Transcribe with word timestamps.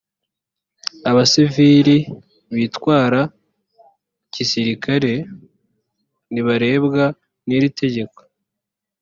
abasiviri 1.09 1.97
bitwara 2.57 3.21
gisirikare 4.33 5.13
ntibarebwa 6.31 7.03
n’iri 7.47 7.69
tegeko 7.79 8.19